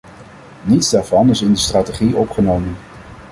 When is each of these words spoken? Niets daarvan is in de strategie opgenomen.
Niets 0.61 0.89
daarvan 0.89 1.29
is 1.29 1.41
in 1.41 1.51
de 1.51 1.59
strategie 1.59 2.15
opgenomen. 2.15 2.75